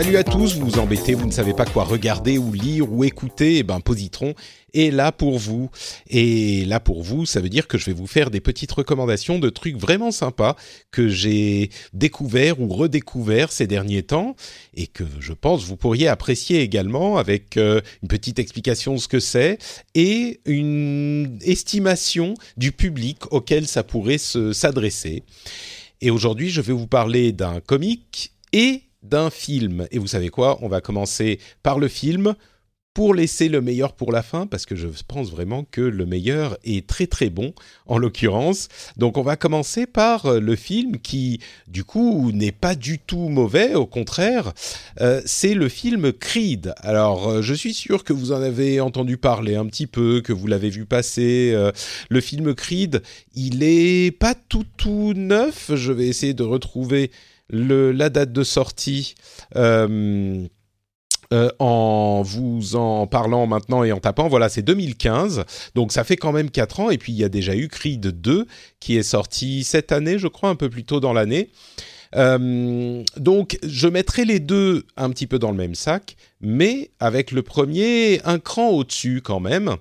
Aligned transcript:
Salut 0.00 0.16
à 0.16 0.22
tous, 0.22 0.54
vous 0.54 0.64
vous 0.64 0.78
embêtez, 0.78 1.14
vous 1.14 1.26
ne 1.26 1.32
savez 1.32 1.54
pas 1.54 1.64
quoi 1.64 1.82
regarder 1.82 2.38
ou 2.38 2.52
lire 2.52 2.88
ou 2.88 3.02
écouter, 3.02 3.56
eh 3.56 3.62
ben 3.64 3.80
Positron 3.80 4.34
est 4.72 4.94
là 4.94 5.10
pour 5.10 5.40
vous. 5.40 5.70
Et 6.08 6.64
là 6.66 6.78
pour 6.78 7.02
vous, 7.02 7.26
ça 7.26 7.40
veut 7.40 7.48
dire 7.48 7.66
que 7.66 7.78
je 7.78 7.86
vais 7.86 7.92
vous 7.92 8.06
faire 8.06 8.30
des 8.30 8.38
petites 8.38 8.70
recommandations 8.70 9.40
de 9.40 9.50
trucs 9.50 9.76
vraiment 9.76 10.12
sympas 10.12 10.54
que 10.92 11.08
j'ai 11.08 11.70
découverts 11.94 12.60
ou 12.60 12.68
redécouverts 12.68 13.50
ces 13.50 13.66
derniers 13.66 14.04
temps 14.04 14.36
et 14.72 14.86
que 14.86 15.02
je 15.18 15.32
pense 15.32 15.64
vous 15.64 15.76
pourriez 15.76 16.06
apprécier 16.06 16.60
également 16.60 17.16
avec 17.16 17.56
euh, 17.56 17.80
une 18.00 18.08
petite 18.08 18.38
explication 18.38 18.94
de 18.94 19.00
ce 19.00 19.08
que 19.08 19.18
c'est 19.18 19.58
et 19.96 20.38
une 20.46 21.40
estimation 21.42 22.34
du 22.56 22.70
public 22.70 23.32
auquel 23.32 23.66
ça 23.66 23.82
pourrait 23.82 24.18
se- 24.18 24.52
s'adresser. 24.52 25.24
Et 26.00 26.12
aujourd'hui, 26.12 26.50
je 26.50 26.60
vais 26.60 26.72
vous 26.72 26.86
parler 26.86 27.32
d'un 27.32 27.58
comique 27.58 28.30
et 28.52 28.82
d'un 29.02 29.30
film. 29.30 29.86
Et 29.90 29.98
vous 29.98 30.08
savez 30.08 30.28
quoi? 30.28 30.58
On 30.62 30.68
va 30.68 30.80
commencer 30.80 31.38
par 31.62 31.78
le 31.78 31.88
film 31.88 32.34
pour 32.94 33.14
laisser 33.14 33.48
le 33.48 33.60
meilleur 33.60 33.92
pour 33.92 34.10
la 34.10 34.24
fin, 34.24 34.48
parce 34.48 34.66
que 34.66 34.74
je 34.74 34.88
pense 35.06 35.30
vraiment 35.30 35.64
que 35.70 35.80
le 35.80 36.04
meilleur 36.04 36.58
est 36.64 36.84
très 36.84 37.06
très 37.06 37.30
bon, 37.30 37.54
en 37.86 37.96
l'occurrence. 37.96 38.66
Donc 38.96 39.16
on 39.18 39.22
va 39.22 39.36
commencer 39.36 39.86
par 39.86 40.26
euh, 40.26 40.40
le 40.40 40.56
film 40.56 40.98
qui, 40.98 41.38
du 41.68 41.84
coup, 41.84 42.32
n'est 42.32 42.50
pas 42.50 42.74
du 42.74 42.98
tout 42.98 43.28
mauvais, 43.28 43.76
au 43.76 43.86
contraire, 43.86 44.52
Euh, 45.00 45.22
c'est 45.26 45.54
le 45.54 45.68
film 45.68 46.12
Creed. 46.12 46.74
Alors 46.78 47.28
euh, 47.28 47.42
je 47.42 47.54
suis 47.54 47.72
sûr 47.72 48.02
que 48.02 48.12
vous 48.12 48.32
en 48.32 48.42
avez 48.42 48.80
entendu 48.80 49.16
parler 49.16 49.54
un 49.54 49.66
petit 49.66 49.86
peu, 49.86 50.20
que 50.20 50.32
vous 50.32 50.48
l'avez 50.48 50.70
vu 50.70 50.84
passer. 50.84 51.54
Le 52.10 52.20
film 52.20 52.52
Creed, 52.54 53.02
il 53.34 53.62
est 53.62 54.10
pas 54.10 54.34
tout 54.34 54.66
tout 54.76 55.12
neuf, 55.14 55.70
je 55.72 55.92
vais 55.92 56.08
essayer 56.08 56.34
de 56.34 56.42
retrouver 56.42 57.12
la 57.50 58.10
date 58.10 58.32
de 58.32 58.42
sortie. 58.42 59.14
Euh, 59.56 60.46
euh, 61.34 61.50
en 61.58 62.22
vous 62.22 62.74
en 62.74 63.06
parlant 63.06 63.46
maintenant 63.46 63.84
et 63.84 63.92
en 63.92 64.00
tapant, 64.00 64.28
voilà, 64.28 64.48
c'est 64.48 64.62
2015, 64.62 65.44
donc 65.74 65.92
ça 65.92 66.02
fait 66.02 66.16
quand 66.16 66.32
même 66.32 66.50
4 66.50 66.80
ans, 66.80 66.88
et 66.88 66.96
puis 66.96 67.12
il 67.12 67.18
y 67.18 67.24
a 67.24 67.28
déjà 67.28 67.54
eu 67.54 67.68
Creed 67.68 68.00
2 68.00 68.46
qui 68.80 68.96
est 68.96 69.02
sorti 69.02 69.62
cette 69.62 69.92
année, 69.92 70.18
je 70.18 70.26
crois, 70.26 70.48
un 70.48 70.54
peu 70.54 70.70
plus 70.70 70.84
tôt 70.84 71.00
dans 71.00 71.12
l'année. 71.12 71.50
Euh, 72.16 73.04
donc 73.18 73.58
je 73.62 73.88
mettrai 73.88 74.24
les 74.24 74.40
deux 74.40 74.86
un 74.96 75.10
petit 75.10 75.26
peu 75.26 75.38
dans 75.38 75.50
le 75.50 75.58
même 75.58 75.74
sac, 75.74 76.16
mais 76.40 76.92
avec 76.98 77.30
le 77.30 77.42
premier 77.42 78.22
un 78.24 78.38
cran 78.38 78.70
au-dessus 78.70 79.20
quand 79.22 79.40
même. 79.40 79.76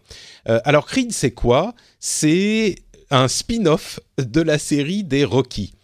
Alors 0.45 0.85
Creed, 0.85 1.13
c'est 1.13 1.31
quoi? 1.31 1.75
C'est 2.01 2.75
un 3.09 3.29
spin-off 3.29 4.01
de 4.17 4.41
la 4.41 4.57
série 4.57 5.05
des 5.05 5.23
Rocky. 5.23 5.76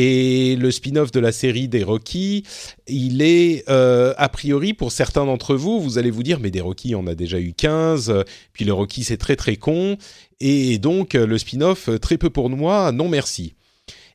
Et 0.00 0.54
le 0.54 0.70
spin-off 0.70 1.10
de 1.10 1.18
la 1.18 1.32
série 1.32 1.66
des 1.66 1.82
Rocky, 1.82 2.44
il 2.86 3.20
est 3.20 3.68
euh, 3.68 4.14
a 4.16 4.28
priori 4.28 4.72
pour 4.72 4.92
certains 4.92 5.26
d'entre 5.26 5.56
vous, 5.56 5.80
vous 5.80 5.98
allez 5.98 6.12
vous 6.12 6.22
dire 6.22 6.38
mais 6.38 6.52
des 6.52 6.60
Rocky 6.60 6.94
on 6.94 7.08
a 7.08 7.16
déjà 7.16 7.40
eu 7.40 7.52
15, 7.52 8.08
euh, 8.08 8.22
puis 8.52 8.64
le 8.64 8.72
Rocky 8.72 9.02
c'est 9.02 9.16
très 9.16 9.34
très 9.34 9.56
con 9.56 9.98
et 10.38 10.78
donc 10.78 11.16
euh, 11.16 11.26
le 11.26 11.36
spin-off 11.36 11.90
très 12.00 12.16
peu 12.16 12.30
pour 12.30 12.48
moi, 12.48 12.92
non 12.92 13.08
merci. 13.08 13.54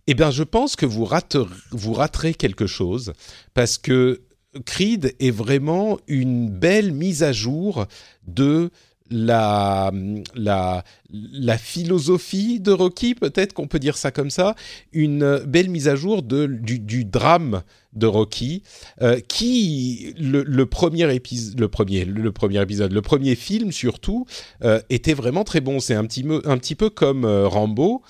Eh 0.07 0.13
bien 0.13 0.31
je 0.31 0.43
pense 0.43 0.77
que 0.77 0.85
vous 0.85 1.03
raterez 1.03 2.33
quelque 2.33 2.65
chose 2.65 3.11
parce 3.53 3.77
que 3.77 4.21
Creed 4.65 5.13
est 5.19 5.31
vraiment 5.31 5.99
une 6.07 6.49
belle 6.49 6.93
mise 6.93 7.23
à 7.23 7.33
jour 7.33 7.87
de 8.25 8.69
la, 9.13 9.91
la, 10.35 11.57
philosophie 11.57 12.59
de 12.59 12.71
Rocky, 12.71 13.15
peut-être 13.15 13.53
qu'on 13.53 13.67
peut 13.67 13.79
dire 13.79 13.95
ça 13.95 14.11
comme 14.11 14.29
ça, 14.29 14.55
une 14.91 15.39
belle 15.45 15.69
mise 15.69 15.87
à 15.87 15.95
jour 15.95 16.23
de, 16.23 16.47
du, 16.47 17.05
drame 17.05 17.61
de 17.93 18.07
Rocky, 18.07 18.63
euh, 19.01 19.19
qui 19.27 20.13
le, 20.17 20.63
premier 20.65 21.13
épisode, 21.13 21.59
le 21.59 21.67
premier, 21.67 22.05
le 22.05 22.31
premier 22.31 22.61
épisode, 22.61 22.91
le 22.91 23.01
premier 23.01 23.35
film 23.35 23.71
surtout, 23.71 24.25
euh, 24.63 24.81
était 24.89 25.13
vraiment 25.13 25.43
très 25.43 25.61
bon. 25.61 25.79
C'est 25.79 25.95
un 25.95 26.05
petit, 26.05 26.25
un 26.45 26.57
petit 26.57 26.75
peu 26.75 26.89
comme 26.89 27.25
euh, 27.25 27.47
Rambo 27.47 28.01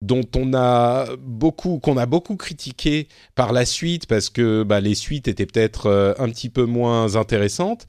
dont 0.00 0.24
on 0.36 0.54
a 0.54 1.06
beaucoup 1.18 1.80
qu'on 1.80 1.96
a 1.96 2.06
beaucoup 2.06 2.36
critiqué 2.36 3.08
par 3.34 3.52
la 3.52 3.64
suite 3.64 4.06
parce 4.06 4.30
que 4.30 4.62
bah, 4.62 4.80
les 4.80 4.94
suites 4.94 5.26
étaient 5.26 5.46
peut-être 5.46 6.14
un 6.20 6.28
petit 6.28 6.50
peu 6.50 6.66
moins 6.66 7.16
intéressantes 7.16 7.88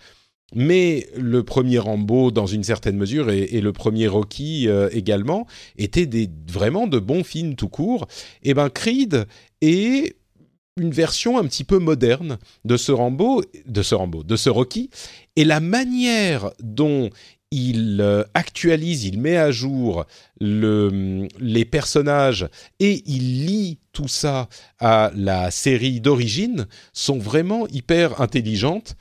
mais 0.54 1.08
le 1.16 1.44
premier 1.44 1.80
Rambo, 1.80 2.32
dans 2.32 2.46
une 2.46 2.64
certaine 2.64 2.98
mesure, 2.98 3.30
et, 3.30 3.62
le 3.62 3.74
premier 3.74 4.08
Rocky 4.08 4.68
euh, 4.68 4.90
également, 4.92 5.46
étaient 5.78 6.10
vraiment 6.48 6.88
de 6.88 7.00
bons 7.00 7.24
films 7.24 7.56
tout 7.56 7.70
court. 7.70 8.08
Et 8.44 8.54
ben 8.54 8.70
Creed 8.70 9.26
est 9.62 10.16
une 10.78 10.92
version 10.92 11.38
un 11.38 11.44
petit 11.44 11.64
peu 11.64 11.78
moderne 11.78 12.38
de 12.66 12.78
ce 12.78 12.92
Rambo, 12.92 13.44
de 13.66 13.82
ce 13.82 13.96
Rambo, 13.96 14.24
Rocky, 14.48 14.90
et 15.36 15.44
la 15.44 15.60
manière 15.60 16.52
dont 16.62 17.10
il 17.52 18.00
euh, 18.00 18.24
actualise, 18.34 19.06
il 19.06 19.20
met 19.20 19.38
à 19.38 19.52
jour 19.52 20.06
le, 20.40 21.28
les 21.40 21.66
personnages 21.66 22.48
et 22.80 23.02
il 23.08 23.46
lie 23.48 23.80
tout 23.92 24.08
ça 24.08 24.50
à 24.80 25.12
la 25.16 25.50
série 25.50 26.00
d'origine 26.00 26.68
sont 26.94 27.18
vraiment 27.18 27.68
hyper 27.68 28.22
intelligentes. 28.22 28.96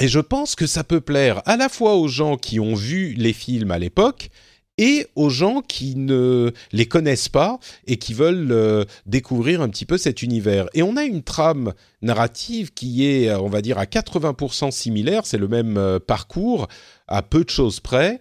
Et 0.00 0.08
je 0.08 0.20
pense 0.20 0.54
que 0.54 0.66
ça 0.66 0.84
peut 0.84 1.00
plaire 1.00 1.42
à 1.46 1.56
la 1.56 1.68
fois 1.68 1.94
aux 1.96 2.08
gens 2.08 2.36
qui 2.36 2.58
ont 2.58 2.74
vu 2.74 3.14
les 3.14 3.32
films 3.32 3.70
à 3.70 3.78
l'époque 3.78 4.30
et 4.76 5.06
aux 5.14 5.30
gens 5.30 5.62
qui 5.62 5.94
ne 5.94 6.52
les 6.72 6.86
connaissent 6.86 7.28
pas 7.28 7.60
et 7.86 7.96
qui 7.96 8.12
veulent 8.12 8.50
euh, 8.50 8.84
découvrir 9.06 9.62
un 9.62 9.68
petit 9.68 9.86
peu 9.86 9.96
cet 9.98 10.22
univers. 10.22 10.66
Et 10.74 10.82
on 10.82 10.96
a 10.96 11.04
une 11.04 11.22
trame 11.22 11.72
narrative 12.02 12.72
qui 12.72 13.06
est, 13.06 13.32
on 13.32 13.48
va 13.48 13.62
dire, 13.62 13.78
à 13.78 13.84
80% 13.84 14.72
similaire, 14.72 15.26
c'est 15.26 15.38
le 15.38 15.46
même 15.46 15.76
euh, 15.76 16.00
parcours, 16.00 16.66
à 17.06 17.22
peu 17.22 17.44
de 17.44 17.50
choses 17.50 17.78
près, 17.78 18.20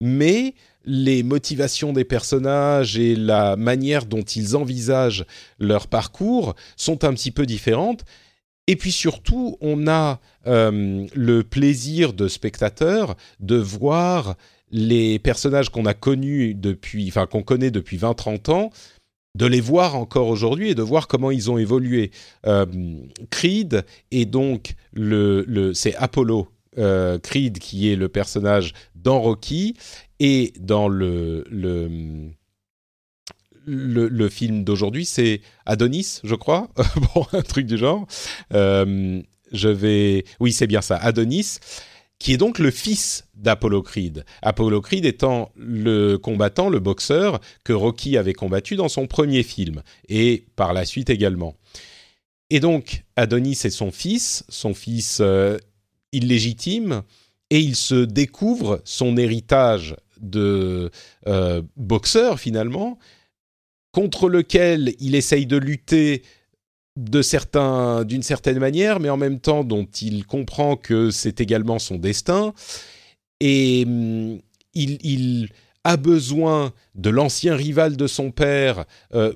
mais 0.00 0.54
les 0.84 1.22
motivations 1.22 1.94
des 1.94 2.04
personnages 2.04 2.98
et 2.98 3.16
la 3.16 3.56
manière 3.56 4.04
dont 4.04 4.22
ils 4.22 4.56
envisagent 4.56 5.24
leur 5.58 5.86
parcours 5.86 6.54
sont 6.76 7.04
un 7.04 7.14
petit 7.14 7.30
peu 7.30 7.46
différentes. 7.46 8.04
Et 8.66 8.76
puis 8.76 8.92
surtout, 8.92 9.56
on 9.60 9.86
a 9.86 10.20
euh, 10.46 11.06
le 11.14 11.42
plaisir 11.42 12.12
de 12.12 12.28
spectateur 12.28 13.16
de 13.40 13.56
voir 13.56 14.36
les 14.70 15.18
personnages 15.18 15.68
qu'on 15.68 15.86
a 15.86 15.94
connus 15.94 16.54
depuis, 16.54 17.08
enfin 17.08 17.26
qu'on 17.26 17.42
connaît 17.42 17.70
depuis 17.70 17.98
20-30 17.98 18.50
ans, 18.50 18.70
de 19.36 19.46
les 19.46 19.60
voir 19.60 19.96
encore 19.96 20.28
aujourd'hui 20.28 20.70
et 20.70 20.74
de 20.74 20.82
voir 20.82 21.08
comment 21.08 21.30
ils 21.30 21.50
ont 21.50 21.58
évolué. 21.58 22.10
Euh, 22.46 22.66
Creed 23.30 23.84
est 24.10 24.24
donc 24.24 24.74
le, 24.92 25.44
le 25.46 25.74
c'est 25.74 25.94
Apollo 25.96 26.48
euh, 26.78 27.18
Creed 27.18 27.58
qui 27.58 27.90
est 27.90 27.96
le 27.96 28.08
personnage 28.08 28.72
dans 28.94 29.20
Rocky 29.20 29.76
et 30.20 30.52
dans 30.58 30.88
le 30.88 31.44
le 31.50 32.30
le, 33.66 34.28
film 34.28 34.64
d'aujourd'hui, 34.64 35.04
c'est 35.04 35.40
Adonis, 35.66 36.20
je 36.24 36.34
crois, 36.34 36.68
bon, 37.14 37.26
un 37.32 37.42
truc 37.42 37.66
du 37.66 37.78
genre. 37.78 38.06
Euh, 38.52 39.20
je 39.52 39.68
vais, 39.68 40.24
oui, 40.40 40.52
c'est 40.52 40.66
bien 40.66 40.82
ça, 40.82 40.96
Adonis, 40.96 41.58
qui 42.18 42.32
est 42.32 42.36
donc 42.36 42.58
le 42.58 42.70
fils 42.70 43.26
d'Apollo 43.34 43.82
Creed. 43.82 44.24
Apollo 44.42 44.80
Creed 44.80 45.04
étant 45.04 45.50
le 45.56 46.16
combattant, 46.16 46.68
le 46.68 46.80
boxeur 46.80 47.40
que 47.64 47.72
Rocky 47.72 48.16
avait 48.16 48.32
combattu 48.32 48.76
dans 48.76 48.88
son 48.88 49.06
premier 49.06 49.42
film 49.42 49.82
et 50.08 50.46
par 50.56 50.72
la 50.72 50.84
suite 50.84 51.10
également. 51.10 51.54
Et 52.50 52.60
donc 52.60 53.04
Adonis 53.16 53.58
est 53.64 53.70
son 53.70 53.90
fils, 53.90 54.44
son 54.48 54.74
fils 54.74 55.18
euh, 55.20 55.58
illégitime, 56.12 57.02
et 57.50 57.58
il 57.58 57.76
se 57.76 58.04
découvre 58.04 58.80
son 58.84 59.16
héritage 59.16 59.96
de 60.20 60.90
euh, 61.26 61.62
boxeur 61.76 62.40
finalement 62.40 62.98
contre 63.94 64.28
lequel 64.28 64.92
il 64.98 65.14
essaye 65.14 65.46
de 65.46 65.56
lutter 65.56 66.22
de 66.96 67.22
certains, 67.22 68.04
d'une 68.04 68.24
certaine 68.24 68.58
manière, 68.58 68.98
mais 68.98 69.08
en 69.08 69.16
même 69.16 69.38
temps 69.38 69.62
dont 69.62 69.86
il 70.02 70.26
comprend 70.26 70.76
que 70.76 71.12
c'est 71.12 71.40
également 71.40 71.78
son 71.78 71.96
destin. 71.96 72.54
Et 73.38 73.84
hum, 73.86 74.40
il, 74.74 75.48
a 75.86 75.98
besoin 75.98 76.72
de 76.94 77.10
l'ancien 77.10 77.54
rival 77.54 77.98
de 77.98 78.06
son 78.06 78.30
père 78.30 78.86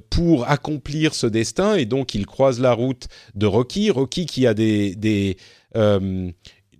pour 0.08 0.48
accomplir 0.48 1.14
ce 1.14 1.26
destin 1.26 1.74
et 1.74 1.84
donc 1.84 2.14
il 2.14 2.24
croise 2.24 2.58
la 2.58 2.72
route 2.72 3.06
de 3.34 3.44
Rocky. 3.44 3.90
Rocky 3.90 4.24
qui 4.24 4.46
a 4.46 4.54
des, 4.54 4.94
des 4.94 5.36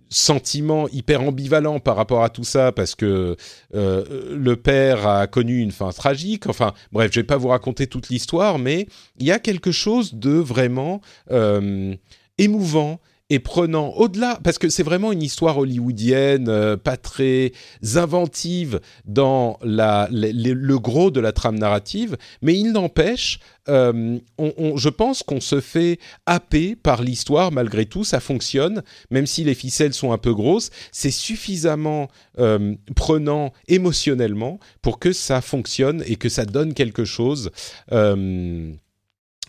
sentiment 0.09 0.87
hyper 0.89 1.21
ambivalent 1.21 1.79
par 1.79 1.95
rapport 1.95 2.23
à 2.23 2.29
tout 2.29 2.43
ça 2.43 2.71
parce 2.71 2.95
que 2.95 3.37
euh, 3.75 4.35
le 4.35 4.55
père 4.55 5.07
a 5.07 5.27
connu 5.27 5.59
une 5.59 5.71
fin 5.71 5.91
tragique. 5.91 6.47
Enfin, 6.47 6.73
bref, 6.91 7.11
je 7.13 7.19
vais 7.19 7.25
pas 7.25 7.37
vous 7.37 7.49
raconter 7.49 7.87
toute 7.87 8.09
l'histoire, 8.09 8.59
mais 8.59 8.87
il 9.19 9.27
y 9.27 9.31
a 9.31 9.39
quelque 9.39 9.71
chose 9.71 10.15
de 10.15 10.31
vraiment 10.31 11.01
euh, 11.31 11.95
émouvant 12.37 12.99
et 13.29 13.39
prenant 13.39 13.89
au-delà, 13.89 14.39
parce 14.43 14.57
que 14.57 14.69
c'est 14.69 14.83
vraiment 14.83 15.11
une 15.11 15.21
histoire 15.21 15.57
hollywoodienne, 15.57 16.49
euh, 16.49 16.77
pas 16.77 16.97
très 16.97 17.51
inventive 17.95 18.79
dans 19.05 19.59
la, 19.61 20.07
le, 20.11 20.77
gros 20.77 21.11
de 21.11 21.19
la 21.19 21.31
trame 21.31 21.59
narrative, 21.59 22.17
mais 22.41 22.57
il 22.57 22.71
n'empêche, 22.71 23.39
euh, 23.67 24.17
je 24.39 24.89
pense 24.89 25.21
qu'on 25.21 25.41
se 25.41 25.61
fait 25.61 25.99
happer 26.25 26.75
par 26.75 27.03
l'histoire 27.03 27.51
malgré 27.51 27.85
tout, 27.85 28.03
ça 28.03 28.19
fonctionne, 28.19 28.81
même 29.11 29.27
si 29.27 29.43
les 29.43 29.53
ficelles 29.53 29.93
sont 29.93 30.11
un 30.11 30.17
peu 30.17 30.33
grosses, 30.33 30.71
c'est 30.91 31.11
suffisamment 31.11 32.07
euh, 32.39 32.73
prenant 32.95 33.53
émotionnellement 33.67 34.59
pour 34.81 34.97
que 34.97 35.13
ça 35.13 35.41
fonctionne 35.41 36.03
et 36.07 36.15
que 36.15 36.29
ça 36.29 36.45
donne 36.45 36.73
quelque 36.73 37.05
chose. 37.05 37.51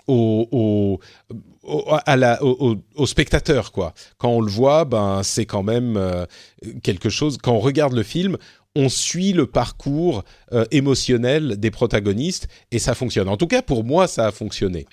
Au, 0.09 0.99
à 1.67 2.43
au, 2.43 3.07
spectateur 3.07 3.73
quoi. 3.73 3.93
Quand 4.19 4.31
on 4.31 4.41
le 4.41 4.51
voit, 4.51 4.85
ben 4.85 5.23
c'est 5.23 5.47
quand 5.47 5.63
même 5.63 5.97
euh, 5.97 6.25
quelque 6.83 7.11
chose. 7.11 7.39
Quand 7.39 7.53
on 7.53 7.61
regarde 7.61 7.93
le 7.93 8.03
film, 8.03 8.37
on 8.77 8.89
suit 8.89 9.33
le 9.33 9.47
parcours 9.47 10.25
euh, 10.53 10.65
émotionnel 10.71 11.59
des 11.59 11.71
protagonistes 11.71 12.49
et 12.71 12.79
ça 12.79 12.95
fonctionne. 12.95 13.29
En 13.29 13.37
tout 13.37 13.47
cas, 13.47 13.63
pour 13.63 13.85
moi, 13.85 14.07
ça 14.07 14.27
a 14.27 14.33
fonctionné. 14.33 14.87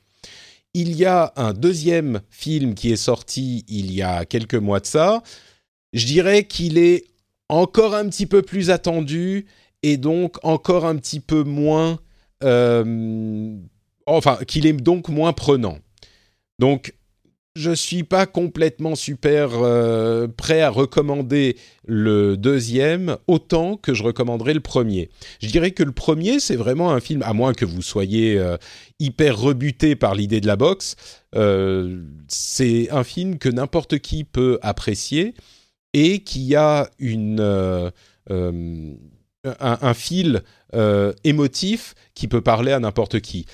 Il 0.74 0.96
y 0.96 1.06
a 1.06 1.34
un 1.36 1.54
deuxième 1.54 2.22
film 2.30 2.74
qui 2.76 2.92
est 2.92 2.98
sorti 2.98 3.66
il 3.68 3.94
y 3.94 4.02
a 4.02 4.26
quelques 4.26 4.56
mois 4.56 4.80
de 4.80 4.86
ça. 4.86 5.24
Je 5.94 6.06
dirais 6.06 6.44
qu'il 6.44 6.78
est 6.78 7.06
encore 7.50 7.96
un 7.96 8.08
petit 8.10 8.26
peu 8.26 8.42
plus 8.42 8.70
attendu 8.70 9.46
et 9.84 9.98
donc 9.98 10.38
encore 10.44 10.86
un 10.86 10.98
petit 10.98 11.20
peu 11.20 11.44
moins. 11.44 12.00
Euh, 12.44 13.56
enfin, 14.06 14.38
qu'il 14.48 14.66
est 14.68 14.74
donc 14.74 15.10
moins 15.10 15.34
prenant. 15.34 15.78
Donc, 16.60 16.94
je 17.58 17.72
suis 17.72 18.04
pas 18.04 18.28
complètement 18.28 18.96
super 18.96 19.50
euh, 19.54 20.28
prêt 20.28 20.62
à 20.62 20.70
recommander 20.70 21.58
le 21.86 22.38
deuxième 22.38 23.18
autant 23.26 23.78
que 23.78 23.96
je 23.96 24.04
recommanderais 24.04 24.54
le 24.54 24.60
premier. 24.60 25.10
Je 25.42 25.48
dirais 25.48 25.72
que 25.72 25.82
le 25.82 25.92
premier, 25.92 26.40
c'est 26.40 26.56
vraiment 26.56 26.92
un 26.92 27.00
film, 27.00 27.24
à 27.24 27.34
moins 27.34 27.54
que 27.54 27.66
vous 27.66 27.82
soyez 27.82 28.38
euh, 28.38 28.58
hyper 29.00 29.40
rebuté 29.40 29.96
par 29.96 30.14
l'idée 30.14 30.40
de 30.40 30.48
la 30.48 30.56
boxe, 30.56 30.96
euh, 31.36 32.04
c'est 32.28 32.92
un 32.92 33.04
film 33.04 33.40
que 33.40 33.50
n'importe 33.50 33.98
qui 34.00 34.24
peut 34.24 34.60
apprécier 34.62 35.34
et 35.94 36.20
qui 36.20 36.56
a 36.56 36.92
une, 37.00 37.42
un, 38.30 39.94
fil 39.96 40.44
émotif 41.24 41.96
qui 42.14 42.28
peut 42.28 42.42
parler 42.42 42.72
à 42.72 42.80
n'importe 42.80 43.20
qui. 43.20 43.48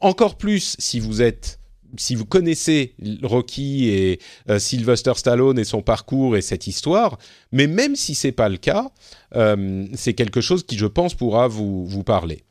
Encore 0.00 0.38
plus 0.38 0.76
si 0.78 0.98
vous 0.98 1.20
êtes 1.20 1.59
si 1.96 2.14
vous 2.14 2.24
connaissez 2.24 2.94
Rocky 3.22 3.88
et 3.88 4.20
euh, 4.48 4.58
Sylvester 4.58 5.12
Stallone 5.16 5.58
et 5.58 5.64
son 5.64 5.82
parcours 5.82 6.36
et 6.36 6.42
cette 6.42 6.66
histoire, 6.66 7.18
mais 7.52 7.66
même 7.66 7.96
si 7.96 8.14
c'est 8.14 8.32
pas 8.32 8.48
le 8.48 8.56
cas, 8.56 8.90
euh, 9.36 9.86
c'est 9.94 10.14
quelque 10.14 10.40
chose 10.40 10.64
qui, 10.64 10.76
je 10.76 10.86
pense, 10.86 11.14
pourra 11.14 11.48
vous, 11.48 11.86
vous 11.86 12.04
parler. 12.04 12.44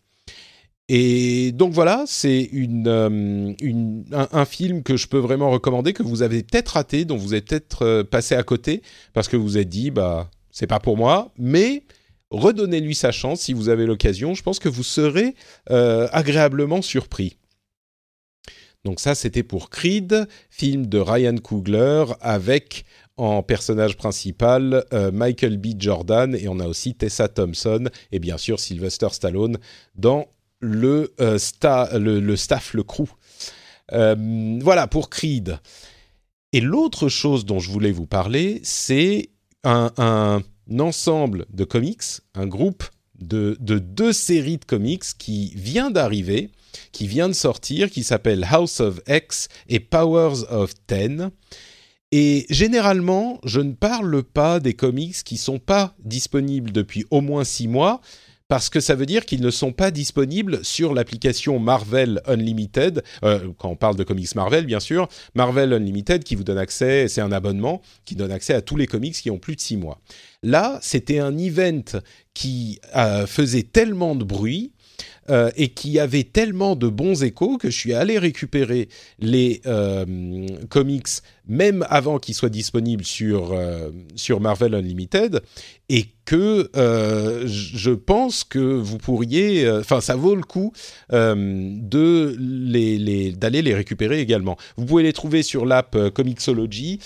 Et 0.87 1.51
donc 1.51 1.73
voilà, 1.73 2.03
c'est 2.07 2.49
euh, 2.53 3.53
un, 4.11 4.45
film 4.45 4.81
que 4.81 4.97
je 4.97 5.07
peux 5.07 5.19
vraiment 5.19 5.51
recommander, 5.51 5.93
que 5.93 6.01
vous 6.01 6.23
avez 6.23 6.41
peut-être 6.41 6.69
raté, 6.69 7.05
dont 7.05 7.17
vous 7.17 7.35
êtes 7.35 7.47
peut-être 7.47 8.01
passé 8.03 8.33
à 8.33 8.41
côté, 8.41 8.81
parce 9.13 9.27
que 9.27 9.37
vous 9.37 9.43
vous 9.43 9.57
êtes 9.59 9.69
dit, 9.69 9.91
bah, 9.91 10.31
c'est 10.49 10.65
pas 10.65 10.79
pour 10.79 10.97
moi, 10.97 11.31
mais 11.37 11.83
redonnez-lui 12.31 12.95
sa 12.95 13.11
chance 13.11 13.41
si 13.41 13.53
vous 13.53 13.69
avez 13.69 13.85
l'occasion. 13.85 14.33
Je 14.33 14.41
pense 14.41 14.57
que 14.57 14.69
vous 14.69 14.83
serez 14.83 15.35
agréablement 15.67 16.81
surpris. 16.81 17.38
Donc 18.85 18.99
ça, 18.99 19.13
c'était 19.13 19.43
pour 19.43 19.69
Creed, 19.69 20.27
film 20.49 20.87
de 20.87 20.99
Ryan 20.99 21.35
Coogler 21.37 22.05
avec 22.21 22.85
en 23.17 23.43
personnage 23.43 23.97
principal 23.97 24.85
euh, 24.93 25.11
Michael 25.11 25.57
B. 25.57 25.73
Jordan 25.77 26.33
et 26.35 26.47
on 26.47 26.59
a 26.59 26.67
aussi 26.67 26.95
Tessa 26.95 27.27
Thompson 27.27 27.89
et 28.13 28.19
bien 28.19 28.37
sûr 28.37 28.59
Sylvester 28.59 29.09
Stallone 29.11 29.57
dans 29.95 30.27
le, 30.61 31.13
euh, 31.19 31.37
staff, 31.37 31.93
le 31.93 32.83
crew. 32.83 33.09
Euh, 33.91 34.15
voilà 34.61 34.87
pour 34.87 35.09
Creed. 35.09 35.59
Et 36.53 36.61
l'autre 36.61 37.09
chose 37.09 37.45
dont 37.45 37.59
je 37.59 37.69
voulais 37.69 37.91
vous 37.91 38.07
parler, 38.07 38.61
c'est 38.63 39.29
un, 39.65 40.41
ensemble 40.79 41.45
de 41.49 41.65
comics, 41.65 42.03
un 42.33 42.47
groupe 42.47 42.83
de 43.19 43.57
deux 43.59 44.13
séries 44.13 44.57
de 44.57 44.65
comics 44.65 45.03
qui 45.17 45.51
vient 45.55 45.91
d'arriver 45.91 46.51
qui 46.91 47.07
vient 47.07 47.27
de 47.27 47.33
sortir, 47.33 47.89
qui 47.89 48.03
s'appelle 48.03 48.45
House 48.49 48.79
of 48.79 48.99
X 49.07 49.47
et 49.67 49.79
Powers 49.79 50.43
of 50.49 50.73
Ten. 50.87 51.31
Et 52.11 52.45
généralement, 52.49 53.39
je 53.43 53.61
ne 53.61 53.73
parle 53.73 54.23
pas 54.23 54.59
des 54.59 54.73
comics 54.73 55.23
qui 55.23 55.37
sont 55.37 55.59
pas 55.59 55.95
disponibles 56.03 56.71
depuis 56.71 57.05
au 57.11 57.21
moins 57.21 57.43
six 57.43 57.67
mois, 57.67 58.01
parce 58.47 58.69
que 58.69 58.79
ça 58.79 58.95
veut 58.95 59.05
dire 59.05 59.27
qu'ils 59.27 59.41
ne 59.41 59.51
sont 59.51 59.71
pas 59.71 59.91
disponibles 59.91 60.65
sur 60.65 60.95
l'application 60.95 61.59
Marvel 61.59 62.19
Unlimited, 62.25 63.03
euh, 63.23 63.49
quand 63.59 63.69
on 63.69 63.75
parle 63.75 63.95
de 63.95 64.03
comics 64.03 64.33
Marvel 64.33 64.65
bien 64.65 64.79
sûr, 64.79 65.07
Marvel 65.35 65.71
Unlimited 65.71 66.23
qui 66.23 66.33
vous 66.33 66.43
donne 66.43 66.57
accès, 66.57 67.07
c'est 67.07 67.21
un 67.21 67.31
abonnement 67.31 67.83
qui 68.05 68.15
donne 68.15 68.31
accès 68.31 68.55
à 68.55 68.61
tous 68.61 68.75
les 68.75 68.87
comics 68.87 69.13
qui 69.13 69.29
ont 69.29 69.37
plus 69.37 69.55
de 69.55 69.61
six 69.61 69.77
mois. 69.77 70.01
Là, 70.41 70.79
c'était 70.81 71.19
un 71.19 71.37
event 71.37 71.83
qui 72.33 72.79
euh, 72.95 73.27
faisait 73.27 73.61
tellement 73.61 74.15
de 74.15 74.23
bruit 74.23 74.71
euh, 75.29 75.51
et 75.55 75.69
qui 75.69 75.99
avait 75.99 76.23
tellement 76.23 76.75
de 76.75 76.87
bons 76.87 77.23
échos 77.23 77.57
que 77.57 77.69
je 77.69 77.77
suis 77.77 77.93
allé 77.93 78.17
récupérer 78.17 78.89
les 79.19 79.61
euh, 79.65 80.05
comics 80.69 81.07
même 81.47 81.85
avant 81.89 82.19
qu'ils 82.19 82.35
soient 82.35 82.49
disponibles 82.49 83.03
sur, 83.03 83.53
euh, 83.53 83.89
sur 84.15 84.39
Marvel 84.39 84.73
Unlimited 84.75 85.41
et 85.89 86.05
que 86.25 86.69
je 86.75 87.91
pense 87.91 88.43
que 88.43 88.59
vous 88.59 88.99
pourriez, 88.99 89.67
enfin 89.71 89.99
ça 89.99 90.15
vaut 90.15 90.35
le 90.35 90.43
coup 90.43 90.71
de 91.11 92.35
d'aller 93.31 93.61
les 93.63 93.73
récupérer 93.73 94.19
également. 94.19 94.55
Vous 94.77 94.85
pouvez 94.85 95.01
les 95.01 95.13
trouver 95.13 95.41
sur 95.41 95.65
l'app 95.65 95.97
Comixology 96.13 96.99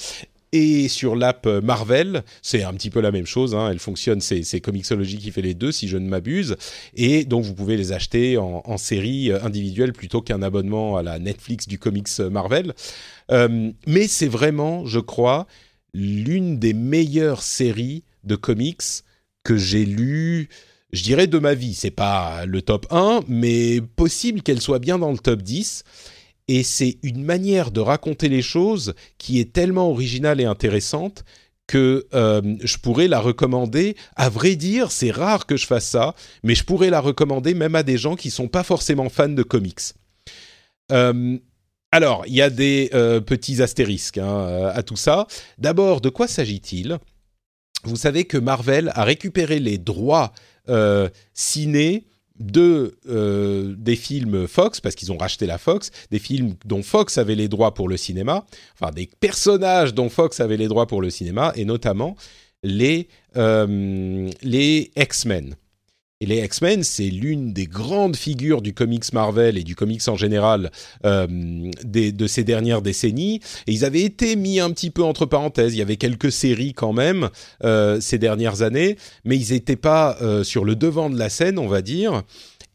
et 0.53 0.87
sur 0.87 1.15
l'app 1.15 1.47
Marvel, 1.47 2.23
c'est 2.43 2.63
un 2.63 2.73
petit 2.73 2.91
peu 2.91 3.01
la 3.01 3.11
même 3.11 3.25
chose. 3.25 3.55
Hein. 3.55 3.69
elle 3.71 3.79
fonctionne, 3.79 4.21
c'est, 4.21 4.61
Comixology 4.61 5.17
qui 5.17 5.31
fait 5.31 5.41
les 5.41 5.55
deux, 5.55 5.71
si 5.71 5.87
je 5.87 5.97
ne 5.97 6.07
m'abuse. 6.07 6.55
Et 6.93 7.25
donc 7.25 7.43
vous 7.43 7.55
pouvez 7.55 7.75
les 7.75 7.91
acheter 7.91 8.37
en, 8.37 8.77
série 8.77 9.31
individuelle 9.31 9.93
plutôt 9.93 10.21
qu'un 10.21 10.41
abonnement 10.41 10.95
à 10.95 11.03
la 11.03 11.17
Netflix 11.17 11.67
du 11.67 11.79
comics 11.79 12.19
Marvel. 12.19 12.73
Euh, 13.31 13.71
mais 13.87 14.07
c'est 14.07 14.27
vraiment, 14.27 14.85
je 14.85 14.99
crois, 14.99 15.47
l'une 15.93 16.59
des 16.59 16.73
meilleures 16.73 17.41
séries 17.41 18.03
de 18.23 18.35
comics 18.35 18.83
que 19.43 19.57
j'ai 19.57 19.85
lues 19.85 20.49
je 20.91 21.01
dirais 21.01 21.25
de 21.25 21.39
ma 21.39 21.55
vie. 21.55 21.73
C'est 21.73 21.91
pas 21.91 22.45
le 22.45 22.61
top 22.61 22.85
1, 22.91 23.21
mais 23.27 23.81
possible 23.81 24.43
qu'elle 24.43 24.61
soit 24.61 24.77
bien 24.77 24.99
dans 24.99 25.11
le 25.11 25.17
top 25.17 25.41
10 25.41 25.83
et 26.47 26.63
c'est 26.63 26.97
une 27.03 27.23
manière 27.23 27.71
de 27.71 27.79
raconter 27.79 28.29
les 28.29 28.41
choses 28.41 28.93
qui 29.17 29.39
est 29.39 29.53
tellement 29.53 29.89
originale 29.89 30.41
et 30.41 30.45
intéressante 30.45 31.23
que 31.67 32.05
euh, 32.13 32.41
je 32.61 32.77
pourrais 32.77 33.07
la 33.07 33.19
recommander. 33.19 33.95
À 34.15 34.29
vrai 34.29 34.55
dire, 34.55 34.91
c'est 34.91 35.11
rare 35.11 35.45
que 35.45 35.55
je 35.55 35.65
fasse 35.65 35.87
ça, 35.87 36.13
mais 36.43 36.55
je 36.55 36.63
pourrais 36.63 36.89
la 36.89 36.99
recommander 36.99 37.53
même 37.53 37.75
à 37.75 37.83
des 37.83 37.97
gens 37.97 38.15
qui 38.15 38.29
sont 38.29 38.47
pas 38.47 38.63
forcément 38.63 39.09
fans 39.09 39.29
de 39.29 39.43
comics. 39.43 39.79
Euh, 40.91 41.37
alors, 41.91 42.23
il 42.27 42.33
y 42.33 42.41
a 42.41 42.49
des 42.49 42.89
euh, 42.93 43.21
petits 43.21 43.61
astérisques 43.61 44.17
hein, 44.17 44.71
à 44.73 44.83
tout 44.83 44.97
ça. 44.97 45.27
D'abord, 45.57 46.01
de 46.01 46.09
quoi 46.09 46.27
s'agit-il? 46.27 46.97
Vous 47.85 47.95
savez 47.95 48.25
que 48.25 48.37
Marvel 48.37 48.91
a 48.95 49.03
récupéré 49.03 49.59
les 49.59 49.77
droits 49.77 50.33
ciné 51.33 52.05
de 52.39 52.97
euh, 53.07 53.75
des 53.77 53.95
films 53.95 54.47
Fox 54.47 54.81
parce 54.81 54.95
qu'ils 54.95 55.11
ont 55.11 55.17
racheté 55.17 55.45
la 55.45 55.57
Fox, 55.57 55.91
des 56.11 56.19
films 56.19 56.55
dont 56.65 56.81
Fox 56.81 57.17
avait 57.17 57.35
les 57.35 57.47
droits 57.47 57.73
pour 57.73 57.87
le 57.87 57.97
cinéma, 57.97 58.45
enfin 58.73 58.91
des 58.91 59.09
personnages 59.19 59.93
dont 59.93 60.09
Fox 60.09 60.39
avait 60.39 60.57
les 60.57 60.67
droits 60.67 60.87
pour 60.87 61.01
le 61.01 61.09
cinéma 61.09 61.53
et 61.55 61.65
notamment 61.65 62.15
les 62.63 63.07
euh, 63.35 64.29
les 64.41 64.91
X-Men. 64.95 65.55
Et 66.23 66.25
les 66.25 66.41
X-Men, 66.41 66.83
c'est 66.83 67.09
l'une 67.09 67.51
des 67.51 67.65
grandes 67.65 68.15
figures 68.15 68.61
du 68.61 68.73
comics 68.73 69.11
Marvel 69.11 69.57
et 69.57 69.63
du 69.65 69.75
comics 69.75 70.07
en 70.07 70.15
général 70.15 70.71
euh, 71.05 71.27
de 71.83 72.27
ces 72.27 72.45
dernières 72.45 72.81
décennies. 72.81 73.41
Et 73.67 73.73
ils 73.73 73.83
avaient 73.83 74.03
été 74.03 74.37
mis 74.37 74.61
un 74.61 74.71
petit 74.71 74.89
peu 74.89 75.03
entre 75.03 75.25
parenthèses. 75.25 75.73
Il 75.73 75.79
y 75.79 75.81
avait 75.81 75.97
quelques 75.97 76.31
séries 76.31 76.71
quand 76.71 76.93
même 76.93 77.29
euh, 77.65 77.99
ces 77.99 78.19
dernières 78.19 78.61
années, 78.61 78.95
mais 79.25 79.35
ils 79.35 79.51
n'étaient 79.51 79.75
pas 79.75 80.15
euh, 80.21 80.45
sur 80.45 80.63
le 80.63 80.77
devant 80.77 81.09
de 81.09 81.19
la 81.19 81.27
scène, 81.27 81.59
on 81.59 81.67
va 81.67 81.81
dire. 81.81 82.23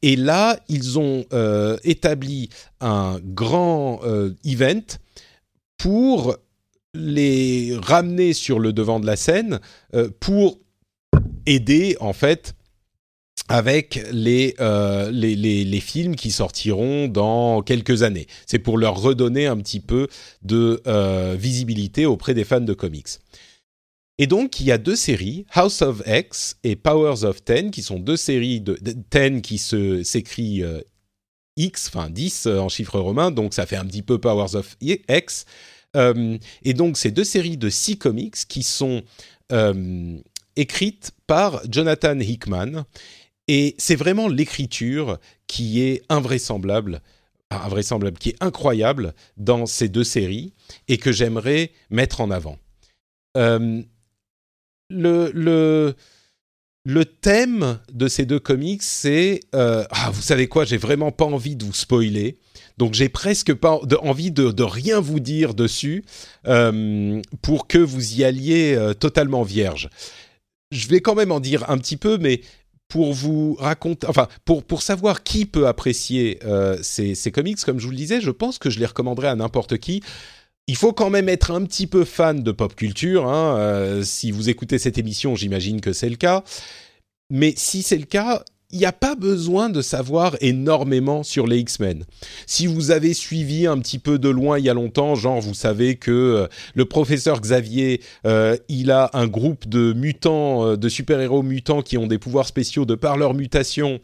Et 0.03 0.15
là, 0.15 0.61
ils 0.69 0.99
ont 0.99 1.25
établi 1.85 2.51
un 2.83 3.19
grand 3.25 4.01
event 4.45 4.83
pour 5.79 6.37
les 6.93 7.75
ramener 7.81 8.35
sur 8.35 8.61
le 8.61 8.75
devant 8.75 9.01
de 9.01 9.07
la 9.07 9.17
scène, 9.17 9.59
pour 10.21 10.61
aider 11.47 11.97
en 11.99 12.13
fait 12.13 12.55
avec 13.49 13.97
euh, 13.97 15.11
les, 15.11 15.35
les, 15.37 15.65
les, 15.65 15.81
films 15.81 16.17
qui 16.17 16.31
sortiront 16.31 17.09
dans 17.09 17.63
quelques 17.63 18.03
années. 18.03 18.27
C'est 18.47 18.59
pour 18.59 18.79
leur 18.79 19.01
redonner 19.01 19.47
un 19.47 19.57
petit 19.57 19.81
peu 19.81 20.09
de 20.43 20.83
euh, 20.87 21.35
visibilité 21.39 22.07
auprès 22.07 22.35
des 22.35 22.45
fans 22.45 22.61
de 22.61 22.75
comics. 22.75 23.09
Et 24.19 24.27
donc, 24.27 24.61
il 24.61 24.67
y 24.67 24.73
a 24.73 24.79
deux 24.79 24.97
séries, 24.97 25.47
House 25.53 25.81
of 25.81 26.03
X 26.07 26.57
et 26.65 26.77
Powers 26.77 27.25
of 27.25 27.43
Ten, 27.43 27.71
qui 27.71 27.83
sont 27.83 27.99
deux 27.99 28.17
séries 28.17 28.61
de, 28.61 28.75
Ten 29.11 29.41
qui 29.41 29.59
s'écrit 29.59 30.63
euh, 30.63 30.81
X, 31.57 31.89
enfin 31.89 32.11
10 32.11 32.47
en 32.47 32.69
chiffre 32.69 32.99
romain, 32.99 33.31
donc 33.31 33.55
ça 33.55 33.65
fait 33.65 33.77
un 33.77 33.87
petit 33.87 34.03
peu 34.03 34.19
Powers 34.19 34.57
of 34.57 34.77
X. 34.81 35.47
et 35.95 36.75
donc, 36.75 36.99
c'est 36.99 37.11
deux 37.11 37.25
séries 37.25 37.57
de 37.57 37.71
six 37.71 37.97
comics 37.97 38.37
qui 38.49 38.63
sont 38.63 39.03
écrites 40.57 41.13
par 41.27 41.63
Jonathan 41.71 42.19
Hickman 42.19 42.85
et 43.49 43.75
c'est 43.79 43.97
vraiment 43.97 44.29
l'écriture 44.29 45.19
qui 45.47 45.81
est 45.81 46.03
invraisemblable, 46.11 47.01
invraisemblable, 47.51 48.19
qui 48.19 48.31
est 48.31 48.43
incroyable 48.43 49.15
dans 49.39 49.65
ces 49.65 49.89
deux 49.89 50.05
séries 50.05 50.53
et 50.87 50.99
que 50.99 51.11
j'aimerais 51.11 51.73
mettre 51.91 52.21
en 52.21 52.31
avant. 52.31 52.59
Euh, 53.39 53.83
le, 54.91 55.31
le, 55.35 55.95
le 56.85 57.05
thème 57.07 57.79
de 57.91 58.07
ces 58.07 58.27
deux 58.27 58.39
comics, 58.39 58.83
c'est 58.83 59.41
euh, 59.55 59.85
ah, 59.91 60.11
vous 60.13 60.23
savez 60.23 60.47
quoi, 60.47 60.67
j'ai 60.67 60.79
vraiment 60.79 61.11
pas 61.11 61.25
envie 61.25 61.57
de 61.57 61.65
vous 61.65 61.75
spoiler, 61.75 62.39
donc 62.77 62.93
j'ai 62.93 63.09
presque 63.09 63.55
pas 63.55 63.81
envie 64.03 64.31
de, 64.31 64.63
rien 64.63 65.01
vous 65.01 65.21
dire 65.21 65.55
dessus 65.55 66.05
euh, 66.47 67.23
pour 67.41 67.67
que 67.67 67.79
vous 67.79 68.21
y 68.21 68.25
alliez 68.25 68.93
totalement 69.01 69.43
vierge. 69.43 69.89
Je 70.71 70.87
vais 70.89 71.01
quand 71.01 71.15
même 71.15 71.33
en 71.33 71.41
dire 71.41 71.71
un 71.71 71.79
petit 71.79 71.97
peu, 71.97 72.19
mais 72.19 72.43
pour 72.89 73.13
vous 73.13 73.55
raconter, 73.61 74.07
enfin, 74.07 74.29
pour, 74.45 74.65
pour 74.65 74.83
savoir 74.83 75.23
qui 75.23 75.45
peut 75.45 75.67
apprécier 75.67 76.39
euh, 76.45 76.79
ces, 76.83 77.15
ces, 77.15 77.31
comics, 77.31 77.63
comme 77.65 77.79
je 77.79 77.85
vous 77.85 77.91
le 77.91 77.97
disais, 77.97 78.21
je 78.21 78.31
pense 78.31 78.59
que 78.59 78.71
je 78.71 78.79
les 78.79 78.87
recommanderais 78.87 79.29
à 79.29 79.37
n'importe 79.37 79.77
qui. 79.79 80.03
Il 80.67 80.77
faut 80.77 80.93
quand 80.93 81.11
même 81.11 81.29
être 81.29 81.51
un 81.51 81.65
petit 81.65 81.87
peu 81.87 82.05
fan 82.05 82.43
de 82.43 82.53
pop 82.53 82.75
culture. 82.75 83.27
Hein, 83.27 83.57
euh, 83.59 84.03
si 84.03 84.31
vous 84.31 84.51
écoutez 84.51 84.79
cette 84.79 84.99
émission, 84.99 85.35
j'imagine 85.35 85.81
que 85.81 85.93
c'est 85.93 86.11
le 86.11 86.17
cas. 86.17 86.45
Mais 87.31 87.53
si 87.57 87.83
c'est 87.83 87.97
le 87.97 88.07
cas, 88.07 88.45
il 88.71 88.79
n'y 88.79 88.85
a 88.85 88.93
pas 88.93 89.15
besoin 89.15 89.71
de 89.71 89.81
savoir 89.81 90.37
énormément 90.43 91.23
sur 91.23 91.47
les 91.47 91.59
X-Men. 91.59 92.05
Si 92.47 92.67
vous 92.67 92.91
avez 92.91 93.15
suivi 93.15 93.67
un 93.67 93.79
petit 93.79 93.99
peu 93.99 94.19
de 94.19 94.29
loin 94.29 94.59
il 94.59 94.67
y 94.67 94.69
a 94.69 94.75
longtemps, 94.75 95.15
genre 95.15 95.41
vous 95.41 95.55
savez 95.55 95.97
que 95.97 96.11
euh, 96.11 96.47
le 96.75 96.85
professeur 96.85 97.41
Xavier, 97.41 98.03
euh, 98.27 98.59
il 98.69 98.91
a 98.91 99.09
un 99.15 99.27
groupe 99.27 99.67
de 99.67 99.95
mutants, 99.95 100.67
euh, 100.67 100.77
de 100.77 100.91
super-héros 100.91 101.43
mutants 101.43 101.81
qui 101.81 101.97
ont 101.97 102.07
des 102.07 102.19
pouvoirs 102.19 102.47
spéciaux 102.47 102.85
de 102.85 102.95
par 102.95 103.17
leur 103.17 103.33
mutation 103.33 104.01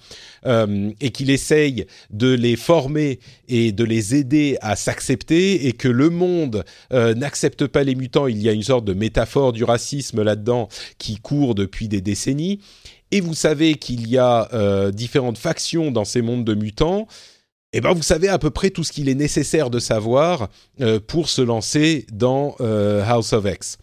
et 0.46 1.10
qu'il 1.10 1.30
essaye 1.30 1.86
de 2.10 2.32
les 2.32 2.56
former 2.56 3.18
et 3.48 3.72
de 3.72 3.82
les 3.82 4.14
aider 4.14 4.58
à 4.60 4.76
s'accepter 4.76 5.66
et 5.66 5.72
que 5.72 5.88
le 5.88 6.10
monde 6.10 6.64
n'accepte 6.90 7.66
pas 7.66 7.82
les 7.82 7.94
mutants. 7.94 8.26
Il 8.26 8.42
y 8.42 8.48
a 8.48 8.52
une 8.52 8.62
sorte 8.62 8.84
de 8.84 8.92
métaphore 8.92 9.52
du 9.52 9.64
racisme 9.64 10.22
là-dedans 10.22 10.68
qui 10.98 11.16
court 11.16 11.54
depuis 11.54 11.88
des 11.88 12.02
décennies 12.02 12.60
et 13.14 13.20
vous 13.20 13.34
savez 13.34 13.76
qu'il 13.76 14.08
y 14.08 14.18
a 14.18 14.48
euh, 14.52 14.90
différentes 14.90 15.38
factions 15.38 15.92
dans 15.92 16.04
ces 16.04 16.20
mondes 16.20 16.44
de 16.44 16.54
mutants, 16.54 17.06
eh 17.72 17.80
ben 17.80 17.92
vous 17.92 18.02
savez 18.02 18.26
à 18.26 18.40
peu 18.40 18.50
près 18.50 18.70
tout 18.70 18.82
ce 18.82 18.90
qu'il 18.90 19.08
est 19.08 19.14
nécessaire 19.14 19.70
de 19.70 19.78
savoir 19.78 20.48
euh, 20.80 20.98
pour 20.98 21.28
se 21.28 21.40
lancer 21.40 22.06
dans 22.12 22.56
euh, 22.60 23.04
House 23.06 23.32
of 23.32 23.46
X 23.46 23.78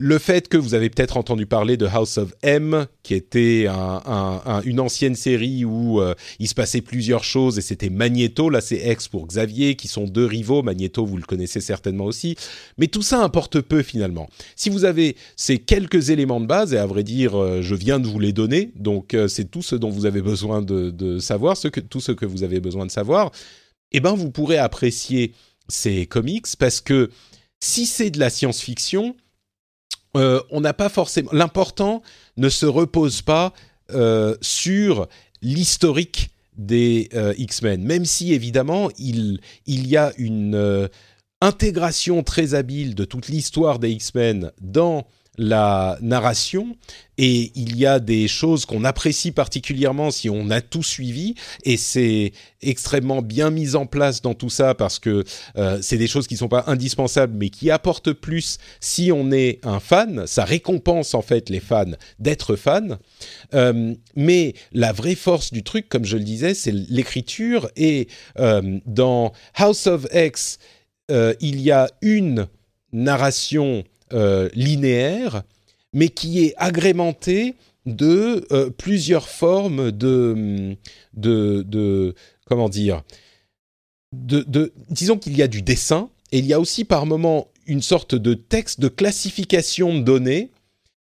le 0.00 0.18
fait 0.18 0.46
que 0.46 0.56
vous 0.56 0.74
avez 0.74 0.90
peut-être 0.90 1.16
entendu 1.16 1.46
parler 1.46 1.76
de 1.76 1.84
House 1.84 2.18
of 2.18 2.32
M, 2.42 2.86
qui 3.02 3.14
était 3.14 3.66
une 3.66 4.78
ancienne 4.78 5.16
série 5.16 5.64
où 5.64 6.00
euh, 6.00 6.14
il 6.38 6.46
se 6.46 6.54
passait 6.54 6.82
plusieurs 6.82 7.24
choses 7.24 7.58
et 7.58 7.62
c'était 7.62 7.90
Magneto, 7.90 8.48
là 8.48 8.60
c'est 8.60 8.76
X 8.76 9.08
pour 9.08 9.26
Xavier, 9.26 9.74
qui 9.74 9.88
sont 9.88 10.04
deux 10.04 10.24
rivaux, 10.24 10.62
Magneto 10.62 11.04
vous 11.04 11.16
le 11.16 11.24
connaissez 11.24 11.60
certainement 11.60 12.04
aussi, 12.04 12.36
mais 12.78 12.86
tout 12.86 13.02
ça 13.02 13.24
importe 13.24 13.60
peu 13.60 13.82
finalement. 13.82 14.30
Si 14.54 14.70
vous 14.70 14.84
avez 14.84 15.16
ces 15.34 15.58
quelques 15.58 16.10
éléments 16.10 16.40
de 16.40 16.46
base, 16.46 16.74
et 16.74 16.78
à 16.78 16.86
vrai 16.86 17.02
dire 17.02 17.34
euh, 17.34 17.60
je 17.60 17.74
viens 17.74 17.98
de 17.98 18.06
vous 18.06 18.20
les 18.20 18.32
donner, 18.32 18.70
donc 18.76 19.14
euh, 19.14 19.26
c'est 19.26 19.50
tout 19.50 19.62
ce 19.62 19.74
dont 19.74 19.90
vous 19.90 20.06
avez 20.06 20.22
besoin 20.22 20.62
de, 20.62 21.18
savoir, 21.18 21.56
tout 21.90 22.00
ce 22.00 22.12
que 22.12 22.24
vous 22.24 22.44
avez 22.44 22.60
besoin 22.60 22.86
de 22.86 22.92
savoir, 22.92 23.32
eh 23.90 23.98
ben 23.98 24.14
vous 24.14 24.30
pourrez 24.30 24.58
apprécier 24.58 25.32
ces 25.66 26.06
comics 26.06 26.46
parce 26.56 26.80
que 26.80 27.10
si 27.58 27.84
c'est 27.86 28.10
de 28.10 28.20
la 28.20 28.30
science-fiction, 28.30 29.16
euh, 30.16 30.40
on 30.50 30.60
n'a 30.60 30.72
pas 30.72 30.88
forcément. 30.88 31.30
L'important 31.32 32.02
ne 32.36 32.48
se 32.48 32.66
repose 32.66 33.22
pas 33.22 33.52
euh, 33.92 34.36
sur 34.40 35.08
l'historique 35.42 36.30
des 36.56 37.08
euh, 37.14 37.34
X-Men, 37.38 37.82
même 37.82 38.04
si 38.04 38.32
évidemment 38.32 38.90
il, 38.98 39.40
il 39.66 39.86
y 39.86 39.96
a 39.96 40.12
une 40.18 40.88
intégration 41.40 42.22
très 42.24 42.54
habile 42.54 42.94
de 42.94 43.04
toute 43.04 43.28
l'histoire 43.28 43.78
des 43.78 43.90
X-Men 43.90 44.50
dans 44.60 45.06
la 45.38 45.96
narration 46.02 46.76
et 47.16 47.52
il 47.54 47.76
y 47.76 47.86
a 47.86 48.00
des 48.00 48.26
choses 48.28 48.66
qu'on 48.66 48.84
apprécie 48.84 49.30
particulièrement 49.30 50.10
si 50.10 50.28
on 50.28 50.50
a 50.50 50.60
tout 50.60 50.82
suivi 50.82 51.34
et 51.64 51.76
c'est 51.76 52.32
extrêmement 52.60 53.22
bien 53.22 53.50
mis 53.50 53.76
en 53.76 53.86
place 53.86 54.20
dans 54.20 54.34
tout 54.34 54.50
ça 54.50 54.74
parce 54.74 54.98
que 54.98 55.24
euh, 55.56 55.78
c'est 55.80 55.96
des 55.96 56.08
choses 56.08 56.26
qui 56.26 56.36
sont 56.36 56.48
pas 56.48 56.64
indispensables 56.66 57.34
mais 57.36 57.50
qui 57.50 57.70
apportent 57.70 58.12
plus 58.12 58.58
si 58.80 59.12
on 59.12 59.30
est 59.30 59.60
un 59.64 59.78
fan 59.78 60.26
ça 60.26 60.44
récompense 60.44 61.14
en 61.14 61.22
fait 61.22 61.50
les 61.50 61.60
fans 61.60 61.92
d'être 62.18 62.56
fans 62.56 62.98
euh, 63.54 63.94
mais 64.16 64.54
la 64.72 64.92
vraie 64.92 65.14
force 65.14 65.52
du 65.52 65.62
truc 65.62 65.88
comme 65.88 66.04
je 66.04 66.16
le 66.16 66.24
disais 66.24 66.54
c'est 66.54 66.72
l'écriture 66.72 67.70
et 67.76 68.08
euh, 68.40 68.80
dans 68.86 69.32
House 69.54 69.86
of 69.86 70.06
X 70.12 70.58
il 71.40 71.60
y 71.62 71.70
a 71.70 71.88
une 72.02 72.48
narration 72.92 73.84
euh, 74.12 74.48
linéaire, 74.54 75.42
mais 75.92 76.08
qui 76.08 76.44
est 76.44 76.54
agrémenté 76.56 77.54
de 77.86 78.46
euh, 78.52 78.70
plusieurs 78.70 79.28
formes 79.28 79.90
de, 79.90 80.76
de 81.14 82.14
comment 82.46 82.68
dire, 82.68 83.02
de, 84.12 84.42
de 84.42 84.72
disons 84.90 85.18
qu'il 85.18 85.36
y 85.36 85.42
a 85.42 85.48
du 85.48 85.62
dessin 85.62 86.10
et 86.32 86.38
il 86.38 86.46
y 86.46 86.52
a 86.52 86.60
aussi 86.60 86.84
par 86.84 87.06
moments 87.06 87.48
une 87.66 87.82
sorte 87.82 88.14
de 88.14 88.34
texte 88.34 88.80
de 88.80 88.88
classification 88.88 89.94
de 89.94 90.00
données 90.00 90.50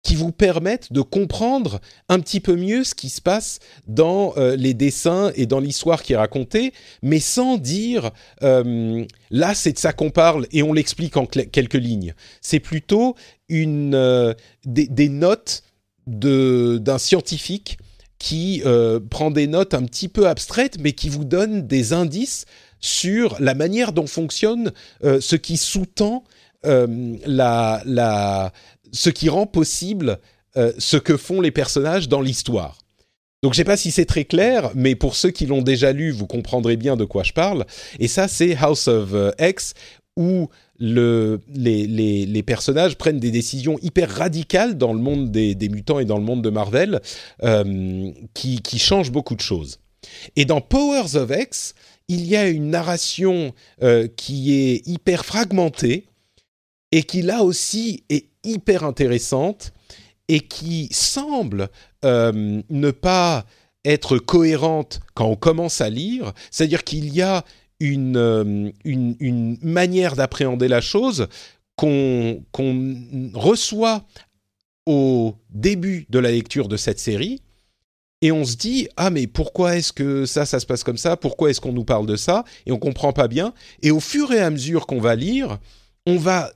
qui 0.04 0.16
vous 0.16 0.34
permettent 0.34 0.92
de 0.92 1.02
comprendre 1.02 1.80
un 2.10 2.20
petit 2.20 2.42
peu 2.42 2.56
mieux 2.56 2.84
ce 2.84 2.94
qui 2.94 3.10
se 3.10 3.22
passe 3.22 3.60
dans 3.88 4.34
euh, 4.38 4.58
les 4.58 4.74
dessins 4.74 5.32
et 5.36 5.46
dans 5.46 5.62
l'histoire 5.62 6.04
qui 6.04 6.14
est 6.14 6.18
racontée, 6.18 6.74
mais 7.02 7.20
sans 7.20 7.58
dire 7.58 8.12
euh, 8.44 9.06
là 9.32 9.56
c'est 9.56 9.72
de 9.72 9.80
ça 9.80 9.94
qu'on 9.94 10.12
parle 10.12 10.46
et 10.52 10.62
on 10.62 10.74
l'explique 10.74 11.16
en 11.16 11.26
quelques 11.26 11.74
lignes. 11.74 12.14
C'est 12.42 12.60
plutôt 12.60 13.16
une, 13.48 13.96
euh, 13.96 14.34
des, 14.66 14.88
des, 14.88 15.10
notes 15.10 15.64
d'un 16.06 16.98
scientifique 16.98 17.78
qui 18.20 18.62
prend 19.10 19.32
des 19.32 19.48
notes 19.48 19.74
un 19.74 19.84
petit 19.84 20.10
peu 20.10 20.28
abstraites, 20.28 20.78
mais 20.80 20.92
qui 20.92 21.08
vous 21.08 21.24
donne 21.24 21.66
des 21.66 21.94
indices 21.94 22.46
sur 22.82 23.38
la 23.40 23.54
manière 23.54 23.94
dont 23.94 24.08
fonctionne 24.08 24.72
ce 25.02 25.36
qui 25.36 25.56
sous-tend 25.56 26.24
la, 26.64 27.82
la, 27.86 28.52
ce 28.94 29.10
qui 29.10 29.28
rend 29.28 29.48
possible 29.48 30.20
euh, 30.56 30.72
ce 30.78 30.98
que 30.98 31.18
font 31.18 31.42
les 31.42 31.52
personnages 31.52 32.08
dans 32.08 32.22
l'histoire. 32.22 32.78
Donc 33.42 33.54
je 33.54 33.60
ne 33.60 33.64
sais 33.64 33.66
pas 33.66 33.76
si 33.76 33.92
c'est 33.92 34.06
très 34.06 34.24
clair, 34.24 34.72
mais 34.76 34.96
pour 34.96 35.16
ceux 35.16 35.32
qui 35.32 35.48
l'ont 35.48 35.64
déjà 35.64 35.92
lu, 35.92 36.12
vous 36.12 36.28
comprendrez 36.28 36.78
bien 36.78 36.96
de 36.96 37.04
quoi 37.04 37.24
je 37.24 37.34
parle. 37.34 37.66
Et 38.00 38.08
ça, 38.08 38.28
c'est 38.28 38.56
House 38.56 38.88
of 38.88 39.10
euh, 39.14 39.32
X, 39.40 39.74
où 40.16 40.48
le, 40.78 41.42
les, 41.50 42.44
personnages 42.44 42.96
prennent 42.96 43.20
des 43.20 43.32
décisions 43.32 43.80
hyper 43.82 44.10
radicales 44.10 44.78
dans 44.78 44.94
le 44.94 45.00
monde 45.00 45.32
des, 45.32 45.70
mutants 45.70 46.00
et 46.00 46.06
dans 46.06 46.18
le 46.18 46.24
monde 46.24 46.44
de 46.44 46.52
Marvel, 46.52 47.02
euh, 47.42 48.12
qui 48.34 48.80
changent 48.80 49.12
beaucoup 49.12 49.36
de 49.36 49.42
choses. 49.42 49.80
Et 50.36 50.46
dans 50.46 50.62
Powers 50.62 51.16
of 51.16 51.32
X, 51.36 51.74
il 52.10 52.26
y 52.26 52.36
a 52.36 52.48
une 52.48 52.70
narration 52.70 53.54
qui 54.18 54.54
est 54.54 54.88
hyper 54.88 55.26
fragmentée 55.26 56.06
et 56.92 57.04
qui 57.04 57.24
là 57.24 57.44
aussi 57.44 58.04
est 58.10 58.28
hyper 58.44 58.84
intéressante 58.84 59.74
et 60.28 60.40
qui 60.40 60.90
semble 60.92 61.70
euh, 62.06 62.62
ne 62.70 62.92
pas 62.92 63.46
être 63.86 64.18
cohérente 64.18 65.02
quand 65.14 65.26
on 65.26 65.36
commence 65.36 65.82
à 65.82 65.90
lire, 65.90 66.34
c'est-à-dire 66.52 66.84
qu'il 66.84 67.14
y 67.14 67.22
a 67.22 67.44
une, 67.80 68.16
euh, 68.18 68.72
une, 68.86 69.58
manière 69.62 70.16
d'appréhender 70.16 70.68
la 70.68 70.80
chose 70.80 71.28
qu'on 71.76 72.42
reçoit 73.34 74.06
au 74.86 75.36
début 75.50 76.06
de 76.10 76.20
la 76.20 76.32
lecture 76.32 76.68
de 76.68 76.78
cette 76.78 77.00
série, 77.00 77.42
et 78.22 78.32
on 78.32 78.46
se 78.46 78.56
dit 78.56 78.88
ah 78.96 79.10
mais 79.10 79.28
pourquoi 79.28 79.76
est-ce 79.76 79.92
que 79.92 80.26
ça 80.26 80.46
ça 80.46 80.62
se 80.62 80.66
passe 80.66 80.86
comme 80.86 80.98
ça? 80.98 81.18
Pourquoi 81.18 81.50
est-ce 81.50 81.60
qu'on 81.60 81.74
nous 81.74 81.84
parle 81.84 82.06
de 82.06 82.16
ça? 82.16 82.46
Et 82.66 82.72
on 82.72 82.80
comprend 82.80 83.12
pas 83.12 83.28
bien. 83.28 83.54
Et 83.82 83.92
au 83.92 84.00
fur 84.00 84.32
et 84.32 84.40
à 84.40 84.50
mesure 84.50 84.88
qu'on 84.88 85.02
va 85.02 85.16
lire, 85.16 85.60
on 86.06 86.16
va 86.16 86.54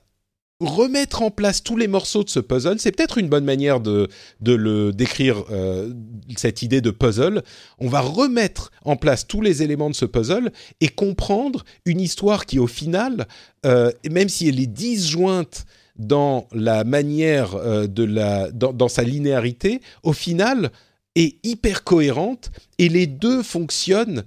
remettre 0.60 1.22
en 1.22 1.30
place 1.30 1.62
tous 1.62 1.76
les 1.76 1.86
morceaux 1.86 2.24
de 2.24 2.28
ce 2.28 2.40
puzzle, 2.40 2.78
c'est 2.78 2.90
peut-être 2.90 3.18
une 3.18 3.28
bonne 3.28 3.44
manière 3.44 3.80
de, 3.80 4.08
de 4.40 4.52
le 4.52 4.92
décrire, 4.92 5.44
euh, 5.50 5.92
cette 6.36 6.62
idée 6.62 6.80
de 6.80 6.90
puzzle. 6.90 7.42
On 7.78 7.88
va 7.88 8.00
remettre 8.00 8.72
en 8.84 8.96
place 8.96 9.26
tous 9.26 9.40
les 9.40 9.62
éléments 9.62 9.90
de 9.90 9.94
ce 9.94 10.04
puzzle 10.04 10.50
et 10.80 10.88
comprendre 10.88 11.64
une 11.84 12.00
histoire 12.00 12.44
qui, 12.44 12.58
au 12.58 12.66
final, 12.66 13.28
euh, 13.66 13.92
même 14.10 14.28
si 14.28 14.48
elle 14.48 14.60
est 14.60 14.66
disjointe 14.66 15.64
dans 15.96 16.48
la 16.52 16.84
manière 16.84 17.54
euh, 17.54 17.86
de 17.86 18.02
la, 18.02 18.50
dans, 18.50 18.72
dans, 18.72 18.88
sa 18.88 19.02
linéarité, 19.02 19.80
au 20.02 20.12
final, 20.12 20.72
est 21.14 21.36
hyper 21.44 21.84
cohérente 21.84 22.50
et 22.78 22.88
les 22.88 23.06
deux 23.06 23.42
fonctionnent 23.42 24.24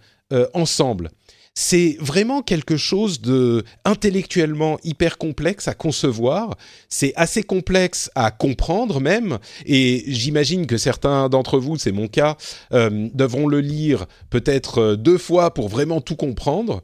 ensemble 0.53 1.11
c'est 1.53 1.97
vraiment 1.99 2.41
quelque 2.41 2.77
chose 2.77 3.21
de 3.21 3.63
intellectuellement 3.83 4.79
hyper 4.83 5.17
complexe 5.17 5.67
à 5.67 5.73
concevoir. 5.73 6.55
C'est 6.87 7.13
assez 7.15 7.43
complexe 7.43 8.09
à 8.15 8.31
comprendre 8.31 9.01
même. 9.01 9.37
Et 9.65 10.03
j'imagine 10.07 10.65
que 10.65 10.77
certains 10.77 11.27
d'entre 11.27 11.59
vous, 11.59 11.77
c'est 11.77 11.91
mon 11.91 12.07
cas, 12.07 12.37
euh, 12.71 13.09
devront 13.13 13.47
le 13.47 13.59
lire 13.59 14.05
peut-être 14.29 14.77
euh, 14.79 14.95
deux 14.95 15.17
fois 15.17 15.53
pour 15.53 15.67
vraiment 15.67 15.99
tout 15.99 16.15
comprendre. 16.15 16.83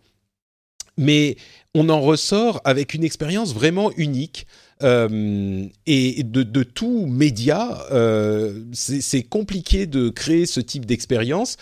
Mais 0.97 1.37
on 1.73 1.89
en 1.89 2.01
ressort 2.01 2.59
avec 2.65 2.93
une 2.93 3.03
expérience 3.03 3.53
vraiment 3.53 3.91
unique. 3.95 4.47
Euh, 4.83 5.65
et 5.85 6.23
de, 6.23 6.63
tout 6.63 7.05
média, 7.07 7.85
c'est 8.73 9.23
compliqué 9.23 9.85
de 9.85 10.09
créer 10.09 10.45
ce 10.45 10.59
type 10.59 10.85
d'expérience 10.85 11.57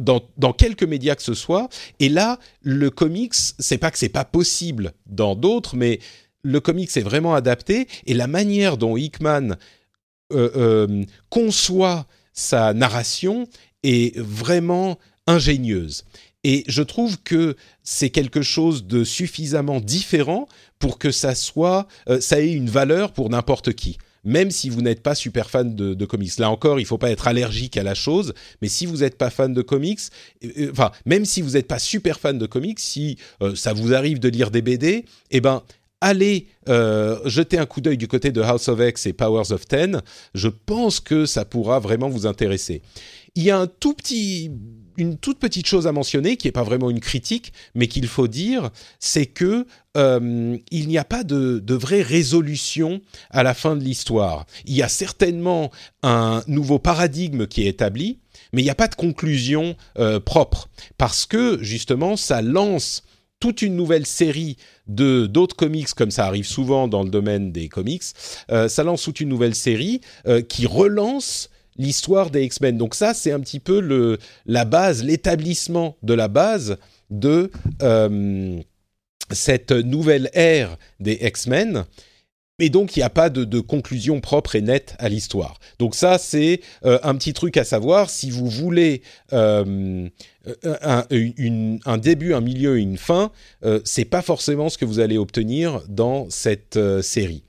dans, 0.00 0.52
quelques 0.52 0.84
médias 0.84 1.14
que 1.14 1.22
ce 1.22 1.34
soit. 1.34 1.68
Et 1.98 2.08
là, 2.08 2.38
le 2.62 2.90
comics, 2.90 3.34
c'est 3.34 3.78
pas 3.78 3.90
que 3.90 3.98
c'est 3.98 4.08
pas 4.08 4.24
possible 4.24 4.92
dans 5.06 5.34
d'autres, 5.34 5.76
mais 5.76 6.00
le 6.42 6.60
comics 6.60 6.96
est 6.96 7.02
vraiment 7.02 7.34
adapté 7.34 7.86
et 8.06 8.14
la 8.14 8.26
manière 8.26 8.76
dont 8.76 8.96
Hickman 8.96 9.56
euh, 10.32 10.50
euh, 10.56 11.04
conçoit 11.28 12.06
sa 12.32 12.72
narration 12.72 13.46
est 13.82 14.18
vraiment 14.18 14.98
ingénieuse. 15.26 16.04
Et 16.42 16.64
je 16.68 16.82
trouve 16.82 17.20
que 17.22 17.56
c'est 17.82 18.08
quelque 18.08 18.40
chose 18.40 18.86
de 18.86 19.04
suffisamment 19.04 19.80
différent 19.80 20.48
pour 20.78 20.98
que 20.98 21.10
ça 21.10 21.34
soit, 21.34 21.86
euh, 22.08 22.20
ça 22.20 22.40
ait 22.40 22.52
une 22.52 22.70
valeur 22.70 23.12
pour 23.12 23.28
n'importe 23.28 23.74
qui 23.74 23.98
même 24.24 24.50
si 24.50 24.68
vous 24.68 24.82
n'êtes 24.82 25.02
pas 25.02 25.14
super 25.14 25.50
fan 25.50 25.74
de, 25.74 26.04
comics. 26.04 26.38
Là 26.38 26.50
encore, 26.50 26.78
il 26.78 26.82
ne 26.82 26.88
faut 26.88 26.98
pas 26.98 27.10
être 27.10 27.28
allergique 27.28 27.76
à 27.76 27.82
la 27.82 27.94
chose, 27.94 28.34
mais 28.62 28.68
si 28.68 28.86
vous 28.86 28.98
n'êtes 28.98 29.16
pas 29.16 29.30
fan 29.30 29.54
de 29.54 29.62
comics, 29.62 30.00
euh, 30.44 30.48
euh, 30.58 30.68
enfin, 30.72 30.90
même 31.06 31.24
si 31.24 31.42
vous 31.42 31.50
n'êtes 31.50 31.68
pas 31.68 31.78
super 31.78 32.18
fan 32.18 32.38
de 32.38 32.46
comics, 32.46 32.80
si 32.80 33.16
euh, 33.42 33.54
ça 33.54 33.72
vous 33.72 33.94
arrive 33.94 34.18
de 34.18 34.28
lire 34.28 34.50
des 34.50 34.62
BD, 34.62 35.04
eh 35.30 35.40
ben, 35.40 35.62
allez 36.00 36.46
jeter 37.24 37.58
un 37.58 37.66
coup 37.66 37.80
d'œil 37.80 37.96
du 37.96 38.06
côté 38.06 38.30
de 38.30 38.40
House 38.40 38.68
of 38.68 38.78
X 38.80 39.06
et 39.06 39.12
Powers 39.12 39.50
of 39.50 39.66
Ten. 39.66 40.02
Je 40.34 40.48
pense 40.48 41.00
que 41.00 41.26
ça 41.26 41.44
pourra 41.44 41.80
vraiment 41.80 42.08
vous 42.08 42.26
intéresser. 42.26 42.80
Il 43.34 43.42
y 43.42 43.50
a 43.50 43.58
un 43.58 43.66
tout 43.66 43.94
petit 43.94 44.52
une 45.00 45.16
toute 45.16 45.38
petite 45.38 45.66
chose 45.66 45.86
à 45.86 45.92
mentionner, 45.92 46.36
qui 46.36 46.46
n'est 46.46 46.52
pas 46.52 46.62
vraiment 46.62 46.90
une 46.90 47.00
critique, 47.00 47.52
mais 47.74 47.86
qu'il 47.86 48.06
faut 48.06 48.28
dire, 48.28 48.70
c'est 48.98 49.26
que 49.26 49.66
euh, 49.96 50.56
il 50.70 50.88
n'y 50.88 50.98
a 50.98 51.04
pas 51.04 51.24
de, 51.24 51.74
vraie 51.74 52.02
résolution 52.02 53.00
à 53.30 53.42
la 53.42 53.54
fin 53.54 53.76
de 53.76 53.82
l'histoire. 53.82 54.46
Il 54.66 54.74
y 54.74 54.82
a 54.82 54.88
certainement 54.88 55.70
un 56.02 56.42
nouveau 56.46 56.78
paradigme 56.78 57.46
qui 57.46 57.62
est 57.62 57.68
établi, 57.68 58.18
mais 58.52 58.60
il 58.60 58.64
n'y 58.64 58.70
a 58.70 58.74
pas 58.74 58.88
de 58.88 58.94
conclusion 58.94 59.74
euh, 59.98 60.20
propre, 60.20 60.68
parce 60.98 61.24
que 61.24 61.58
justement, 61.62 62.16
ça 62.16 62.42
lance 62.42 63.02
toute 63.40 63.62
une 63.62 63.74
nouvelle 63.74 64.06
série 64.06 64.58
de 64.86 65.26
d'autres 65.26 65.56
comics, 65.56 65.88
comme 65.94 66.10
ça 66.10 66.26
arrive 66.26 66.46
souvent 66.46 66.88
dans 66.88 67.04
le 67.04 67.08
domaine 67.08 67.52
des 67.52 67.70
comics, 67.70 68.02
euh, 68.50 68.68
ça 68.68 68.84
lance 68.84 69.02
toute 69.02 69.20
une 69.20 69.30
nouvelle 69.30 69.54
série 69.54 70.02
qui 70.48 70.66
relance 70.66 71.48
l'histoire 71.80 72.30
des 72.30 72.44
X-Men. 72.44 72.76
Donc 72.76 72.94
ça, 72.94 73.14
c'est 73.14 73.32
un 73.32 73.40
petit 73.40 73.58
peu 73.58 73.80
le, 73.80 74.18
la 74.46 74.64
base, 74.64 75.02
l'établissement 75.02 75.96
de 76.02 76.14
la 76.14 76.28
base 76.28 76.76
de 77.10 77.50
euh, 77.82 78.60
cette 79.30 79.72
nouvelle 79.72 80.30
ère 80.34 80.76
des 81.00 81.18
X-Men. 81.22 81.84
Mais 82.58 82.68
donc, 82.68 82.94
il 82.94 82.98
n'y 82.98 83.04
a 83.04 83.10
pas 83.10 83.30
de, 83.30 83.60
conclusion 83.60 84.20
propre 84.20 84.54
et 84.54 84.60
nette 84.60 84.94
à 84.98 85.08
l'histoire. 85.08 85.58
Donc 85.78 85.94
ça, 85.94 86.18
c'est 86.18 86.60
euh, 86.84 86.98
un 87.02 87.14
petit 87.14 87.32
truc 87.32 87.56
à 87.56 87.64
savoir. 87.64 88.10
Si 88.10 88.30
vous 88.30 88.50
voulez 88.50 89.00
euh, 89.32 90.06
un, 90.82 91.98
début, 91.98 92.34
un 92.34 92.42
milieu 92.42 92.78
et 92.78 92.82
une 92.82 92.98
fin, 92.98 93.32
c'est 93.84 94.04
pas 94.04 94.20
forcément 94.20 94.68
ce 94.68 94.76
que 94.76 94.84
vous 94.84 95.00
allez 95.00 95.16
obtenir 95.16 95.80
dans 95.88 96.28
cette 96.28 96.78
série. 97.00 97.44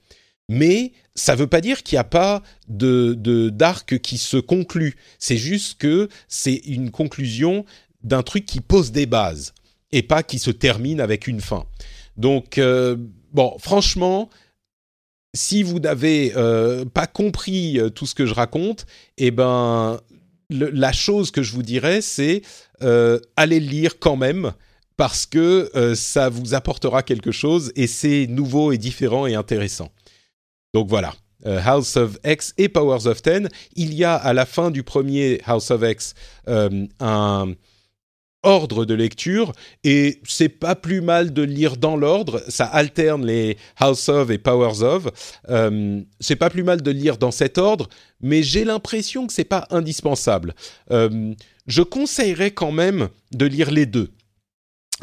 Mais 0.54 0.92
ça 1.16 1.34
ne 1.34 1.40
veut 1.40 1.48
pas 1.48 1.62
dire 1.62 1.82
qu'il 1.82 1.96
n'y 1.96 2.02
a 2.02 2.04
pas 2.04 2.44
de 2.68 3.14
d'arc 3.48 4.00
qui 4.00 4.18
se 4.18 4.36
conclut. 4.36 4.98
C'est 5.18 5.38
juste 5.38 5.78
que 5.78 6.10
c'est 6.28 6.56
une 6.66 6.92
conclusion 6.92 7.64
d'un 8.04 8.22
truc 8.22 8.46
qui 8.46 8.60
pose 8.60 8.92
des 8.92 9.06
bases 9.06 9.54
et 9.94 10.04
pas 10.04 10.24
qui 10.24 10.40
se 10.40 10.52
termine 10.52 11.00
avec 11.00 11.28
une 11.28 11.40
fin. 11.40 11.66
Donc, 12.18 12.58
euh, 12.58 12.98
bon, 13.32 13.56
franchement, 13.60 14.30
si 15.34 15.64
vous 15.64 15.80
n'avez 15.80 16.34
euh, 16.36 16.84
pas 16.84 17.08
compris 17.08 17.80
euh, 17.80 17.90
tout 17.90 18.06
ce 18.06 18.14
que 18.14 18.26
je 18.26 18.34
raconte, 18.34 18.86
eh 19.18 19.32
ben, 19.32 20.02
la 20.50 20.92
chose 20.92 21.32
que 21.32 21.44
je 21.44 21.54
vous 21.54 21.64
dirais, 21.64 22.02
c'est 22.02 22.42
allez 23.38 23.62
le 23.62 23.68
lire 23.68 24.00
quand 24.00 24.18
même 24.18 24.52
parce 24.98 25.26
que 25.26 25.94
ça 25.96 26.28
vous 26.28 26.54
apportera 26.54 27.04
quelque 27.04 27.32
chose 27.32 27.72
et 27.78 27.88
c'est 27.88 28.28
nouveau 28.28 28.74
et 28.74 28.78
différent 28.78 29.28
et 29.28 29.36
intéressant. 29.36 29.90
Donc 30.74 30.88
voilà, 30.88 31.14
euh, 31.46 31.60
House 31.64 31.98
of 31.98 32.18
X 32.26 32.54
et 32.58 32.70
Powers 32.70 33.08
of 33.08 33.22
Ten. 33.22 33.50
Il 33.76 33.94
y 33.94 34.04
a 34.04 34.16
à 34.16 34.34
la 34.34 34.46
fin 34.46 34.72
du 34.72 34.84
premier 34.84 35.42
House 35.46 35.70
of 35.72 35.84
X 35.84 36.14
euh, 36.48 36.88
un 37.00 37.54
ordre 38.44 38.86
de 38.86 38.96
lecture 38.96 39.52
et 39.84 40.20
c'est 40.24 40.50
pas 40.50 40.76
plus 40.76 41.02
mal 41.02 41.34
de 41.34 41.42
lire 41.42 41.76
dans 41.76 41.98
l'ordre. 41.98 42.42
Ça 42.48 42.66
alterne 42.66 43.26
les 43.26 43.58
House 43.78 44.08
of 44.08 44.32
et 44.32 44.38
Powers 44.38 44.82
of. 44.82 45.08
Euh, 45.50 46.02
c'est 46.20 46.38
pas 46.38 46.50
plus 46.50 46.64
mal 46.64 46.82
de 46.82 46.92
lire 46.92 47.18
dans 47.18 47.32
cet 47.32 47.58
ordre, 47.58 47.90
mais 48.22 48.42
j'ai 48.42 48.64
l'impression 48.64 49.28
que 49.28 49.34
c'est 49.34 49.44
pas 49.44 49.68
indispensable. 49.72 50.56
je 50.90 51.82
conseillerais 51.82 52.52
quand 52.52 52.72
même 52.72 53.10
de 53.34 53.46
lire 53.46 53.72
les 53.72 53.86
deux. 53.86 54.10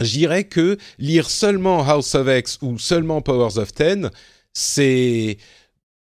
J'irais 0.01 0.45
que 0.45 0.79
lire 0.99 1.29
seulement 1.29 1.83
House 1.83 2.15
of 2.15 2.29
X 2.29 2.59
ou 2.63 2.79
seulement 2.79 3.21
Powers 3.21 3.59
of 3.59 3.73
Ten, 3.75 4.11
c'est 4.59 5.38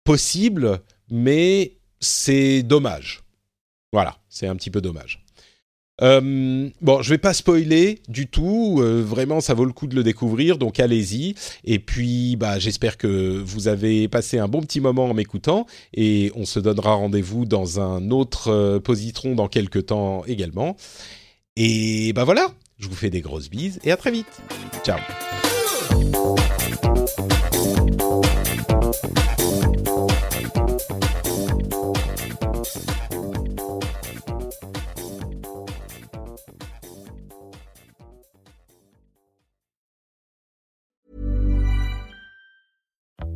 possible, 0.04 0.82
mais 1.10 1.78
c'est 2.00 2.64
dommage. 2.64 3.22
Voilà, 3.94 4.18
c'est 4.30 4.48
un 4.48 4.56
petit 4.56 4.70
peu 4.70 4.82
dommage. 4.82 5.24
Euh, 6.02 6.70
bon, 6.82 7.02
je 7.02 7.10
vais 7.12 7.18
pas 7.18 7.34
spoiler 7.34 8.02
du 8.08 8.28
tout. 8.28 8.80
Euh, 8.80 9.04
vraiment, 9.04 9.40
ça 9.40 9.54
vaut 9.54 9.66
le 9.66 9.72
coup 9.72 9.88
de 9.88 9.96
le 9.96 10.04
découvrir, 10.04 10.58
donc 10.58 10.80
allez-y. 10.80 11.36
Et 11.64 11.80
puis, 11.80 12.36
bah, 12.36 12.60
j'espère 12.60 12.98
que 12.98 13.40
vous 13.40 13.68
avez 13.68 14.08
passé 14.08 14.40
un 14.40 14.48
bon 14.48 14.62
petit 14.62 14.82
moment 14.82 15.06
en 15.06 15.14
m'écoutant. 15.14 15.66
Et 15.94 16.32
on 16.36 16.46
se 16.46 16.60
donnera 16.60 16.94
rendez-vous 16.96 17.46
dans 17.46 17.80
un 17.80 18.10
autre 18.10 18.50
euh, 18.50 18.80
positron 18.80 19.36
dans 19.36 19.48
quelques 19.48 19.88
temps 19.88 20.26
également. 20.26 20.76
Et 21.56 22.14
bah 22.14 22.24
voilà, 22.24 22.48
je 22.80 22.88
vous 22.88 22.96
fais 22.96 23.10
des 23.10 23.22
grosses 23.22 23.50
bises 23.50 23.80
et 23.84 23.92
à 23.92 23.98
très 23.98 24.12
vite. 24.12 24.42
Ciao. 24.84 24.98
Thank 26.74 27.20
you. 31.52 31.61